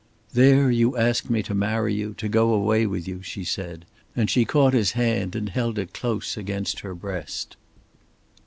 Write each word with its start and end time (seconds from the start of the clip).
"There 0.33 0.71
you 0.71 0.97
asked 0.97 1.29
me 1.29 1.43
to 1.43 1.53
marry 1.53 1.93
you, 1.93 2.15
to 2.15 2.27
go 2.27 2.55
away 2.55 2.87
with 2.87 3.07
you," 3.07 3.21
she 3.21 3.43
said, 3.43 3.85
and 4.15 4.31
she 4.31 4.45
caught 4.45 4.73
his 4.73 4.93
hand 4.93 5.35
and 5.35 5.49
held 5.49 5.77
it 5.77 5.93
close 5.93 6.35
against 6.35 6.79
her 6.79 6.95
breast. 6.95 7.55